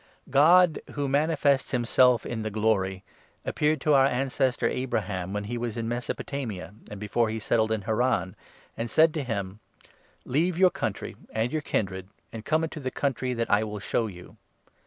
God, 0.31 0.79
who 0.93 1.07
manifests 1.07 1.69
himself 1.69 2.25
in 2.25 2.41
the 2.41 2.49
Glory, 2.49 3.03
appeared 3.45 3.79
to 3.81 3.93
our 3.93 4.07
an 4.07 4.29
cestor 4.29 4.67
Abraham, 4.67 5.31
when 5.31 5.43
he 5.43 5.59
was 5.59 5.77
in 5.77 5.87
Mesopotamia, 5.87 6.73
and 6.89 6.99
before 6.99 7.29
he 7.29 7.37
settled 7.37 7.71
in 7.71 7.83
Haran, 7.83 8.35
and 8.75 8.89
said 8.89 9.13
to 9.13 9.23
him 9.23 9.59
—'Leave 10.25 10.57
your 10.57 10.71
country 10.71 11.13
3 11.13 11.21
and 11.33 11.51
your 11.51 11.61
kindred, 11.61 12.09
and 12.33 12.43
come 12.43 12.63
into 12.63 12.79
the 12.79 12.89
country 12.89 13.35
that 13.35 13.51
I 13.51 13.63
will 13.63 13.77
show 13.79 14.07
you.' 14.07 14.37